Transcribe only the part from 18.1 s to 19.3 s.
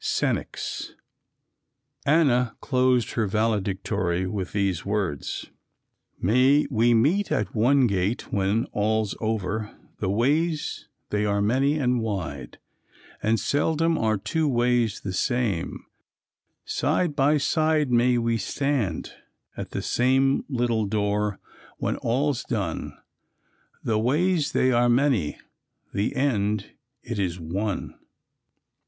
we stand